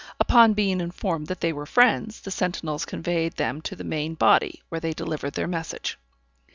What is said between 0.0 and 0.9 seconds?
Upon being